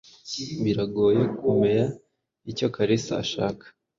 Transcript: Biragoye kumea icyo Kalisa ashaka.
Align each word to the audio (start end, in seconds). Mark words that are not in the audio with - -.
Biragoye 0.63 1.21
kumea 1.37 1.85
icyo 2.51 2.67
Kalisa 2.75 3.13
ashaka. 3.23 3.65